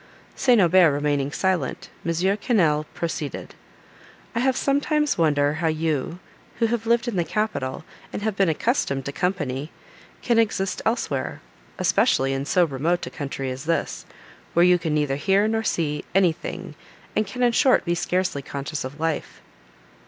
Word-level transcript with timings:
St. 0.35 0.59
Aubert 0.59 0.91
remaining 0.93 1.31
silent, 1.31 1.89
M. 2.03 2.11
Quesnel 2.11 2.87
proceeded: 2.95 3.53
"I 4.33 4.39
have 4.39 4.57
sometimes 4.57 5.15
wondered 5.15 5.57
how 5.57 5.67
you, 5.67 6.17
who 6.57 6.65
have 6.65 6.87
lived 6.87 7.07
in 7.07 7.17
the 7.17 7.23
capital, 7.23 7.85
and 8.11 8.23
have 8.23 8.35
been 8.35 8.49
accustomed 8.49 9.05
to 9.05 9.11
company, 9.11 9.69
can 10.23 10.39
exist 10.39 10.81
elsewhere;—especially 10.87 12.33
in 12.33 12.45
so 12.45 12.65
remote 12.65 13.05
a 13.05 13.11
country 13.11 13.51
as 13.51 13.65
this, 13.65 14.07
where 14.55 14.65
you 14.65 14.79
can 14.79 14.95
neither 14.95 15.17
hear 15.17 15.47
nor 15.47 15.61
see 15.63 16.03
anything, 16.15 16.73
and 17.15 17.27
can 17.27 17.43
in 17.43 17.51
short 17.51 17.85
be 17.85 17.93
scarcely 17.93 18.41
conscious 18.41 18.83
of 18.83 18.99
life." 18.99 19.39